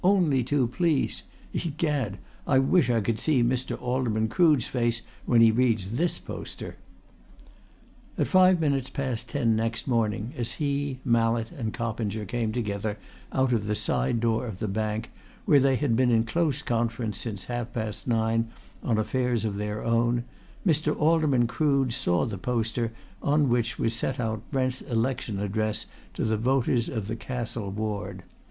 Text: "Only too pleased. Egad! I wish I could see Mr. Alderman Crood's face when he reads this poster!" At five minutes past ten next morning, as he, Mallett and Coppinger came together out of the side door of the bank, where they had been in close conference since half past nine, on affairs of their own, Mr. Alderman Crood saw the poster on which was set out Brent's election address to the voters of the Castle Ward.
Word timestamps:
"Only 0.03 0.43
too 0.43 0.65
pleased. 0.65 1.21
Egad! 1.53 2.17
I 2.47 2.57
wish 2.57 2.89
I 2.89 3.01
could 3.01 3.19
see 3.19 3.43
Mr. 3.43 3.79
Alderman 3.79 4.29
Crood's 4.29 4.65
face 4.65 5.03
when 5.27 5.41
he 5.41 5.51
reads 5.51 5.95
this 5.95 6.17
poster!" 6.17 6.77
At 8.17 8.25
five 8.25 8.59
minutes 8.59 8.89
past 8.89 9.29
ten 9.29 9.55
next 9.55 9.87
morning, 9.87 10.33
as 10.35 10.53
he, 10.53 10.97
Mallett 11.05 11.51
and 11.51 11.71
Coppinger 11.71 12.25
came 12.25 12.51
together 12.51 12.97
out 13.31 13.53
of 13.53 13.67
the 13.67 13.75
side 13.75 14.19
door 14.19 14.47
of 14.47 14.57
the 14.57 14.67
bank, 14.67 15.11
where 15.45 15.59
they 15.59 15.75
had 15.75 15.95
been 15.95 16.09
in 16.09 16.23
close 16.23 16.63
conference 16.63 17.19
since 17.19 17.45
half 17.45 17.71
past 17.71 18.07
nine, 18.07 18.49
on 18.81 18.97
affairs 18.97 19.45
of 19.45 19.57
their 19.57 19.83
own, 19.83 20.23
Mr. 20.65 20.97
Alderman 20.97 21.45
Crood 21.45 21.93
saw 21.93 22.25
the 22.25 22.39
poster 22.39 22.91
on 23.21 23.49
which 23.49 23.77
was 23.77 23.93
set 23.93 24.19
out 24.19 24.41
Brent's 24.49 24.81
election 24.81 25.39
address 25.39 25.85
to 26.15 26.23
the 26.25 26.37
voters 26.37 26.89
of 26.89 27.05
the 27.07 27.15
Castle 27.15 27.69
Ward. 27.69 28.23